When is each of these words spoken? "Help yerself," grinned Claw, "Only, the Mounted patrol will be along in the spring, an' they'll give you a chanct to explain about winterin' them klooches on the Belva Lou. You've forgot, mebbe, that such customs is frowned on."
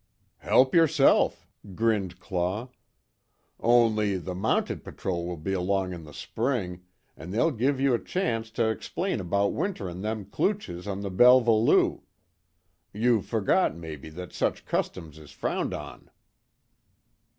"Help 0.39 0.73
yerself," 0.73 1.45
grinned 1.75 2.19
Claw, 2.19 2.69
"Only, 3.59 4.17
the 4.17 4.33
Mounted 4.33 4.83
patrol 4.83 5.27
will 5.27 5.37
be 5.37 5.53
along 5.53 5.93
in 5.93 6.05
the 6.05 6.11
spring, 6.11 6.81
an' 7.15 7.29
they'll 7.29 7.51
give 7.51 7.79
you 7.79 7.93
a 7.93 8.03
chanct 8.03 8.55
to 8.55 8.67
explain 8.69 9.19
about 9.19 9.53
winterin' 9.53 10.01
them 10.01 10.25
klooches 10.25 10.87
on 10.87 11.01
the 11.01 11.11
Belva 11.11 11.51
Lou. 11.51 12.01
You've 12.91 13.27
forgot, 13.27 13.75
mebbe, 13.77 14.09
that 14.15 14.33
such 14.33 14.65
customs 14.65 15.19
is 15.19 15.29
frowned 15.29 15.71
on." 15.75 16.09